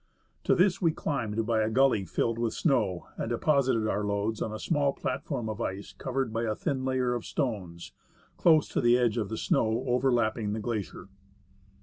To 0.45 0.55
this 0.55 0.81
we 0.81 0.93
climbed 0.93 1.45
by 1.45 1.61
a 1.61 1.69
gully 1.69 2.05
filled 2.05 2.39
with 2.39 2.55
snow, 2.55 3.09
and 3.17 3.29
deposited 3.29 3.87
our 3.87 4.03
loads 4.03 4.41
on 4.41 4.51
a 4.51 4.57
small 4.57 4.93
platform 4.93 5.47
of 5.47 5.61
ice 5.61 5.93
covered 5.93 6.33
by 6.33 6.45
a 6.45 6.55
thin 6.55 6.83
layer 6.83 7.13
of 7.13 7.23
stones, 7.23 7.91
close 8.35 8.67
to 8.69 8.81
the 8.81 8.97
edge 8.97 9.17
of 9.19 9.29
the 9.29 9.37
snow 9.37 9.83
overlapping 9.87 10.53
the 10.53 10.59
glacier. 10.59 11.07